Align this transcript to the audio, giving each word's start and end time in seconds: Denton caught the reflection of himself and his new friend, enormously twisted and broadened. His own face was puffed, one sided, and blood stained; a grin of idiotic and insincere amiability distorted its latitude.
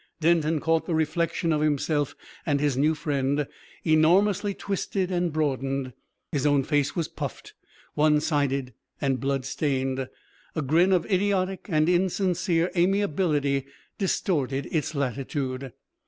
Denton 0.19 0.59
caught 0.59 0.87
the 0.87 0.95
reflection 0.95 1.53
of 1.53 1.61
himself 1.61 2.15
and 2.43 2.59
his 2.59 2.75
new 2.75 2.95
friend, 2.95 3.45
enormously 3.85 4.55
twisted 4.55 5.11
and 5.11 5.31
broadened. 5.31 5.93
His 6.31 6.47
own 6.47 6.63
face 6.63 6.95
was 6.95 7.07
puffed, 7.07 7.53
one 7.93 8.19
sided, 8.19 8.73
and 8.99 9.19
blood 9.19 9.45
stained; 9.45 10.09
a 10.55 10.61
grin 10.63 10.91
of 10.91 11.05
idiotic 11.05 11.67
and 11.69 11.87
insincere 11.87 12.71
amiability 12.75 13.67
distorted 13.99 14.67
its 14.71 14.95
latitude. 14.95 15.71